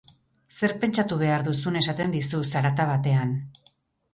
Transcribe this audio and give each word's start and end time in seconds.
Zer 0.59 0.71
pentsatu 0.83 1.17
behar 1.19 1.45
duzun 1.49 1.77
esaten 1.81 2.15
dizu, 2.17 2.41
zarata 2.55 2.89
batean. 2.95 3.37